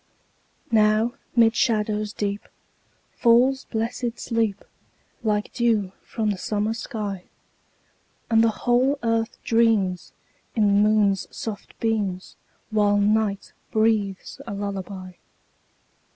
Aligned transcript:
Now 0.71 1.13
'mid 1.35 1.55
shadows 1.55 2.11
deep 2.11 2.47
Falls 3.11 3.65
blessed 3.65 4.17
sleep, 4.17 4.65
Like 5.21 5.53
dew 5.53 5.91
from 6.01 6.31
the 6.31 6.39
summer 6.39 6.73
sky; 6.73 7.25
And 8.27 8.43
the 8.43 8.49
whole 8.65 8.97
earth 9.03 9.37
dreams, 9.43 10.11
In 10.55 10.65
the 10.65 10.89
moon's 10.89 11.27
soft 11.29 11.79
beams, 11.79 12.35
While 12.71 12.97
night 12.97 13.53
breathes 13.71 14.41
a 14.47 14.55
lullaby. 14.55 15.11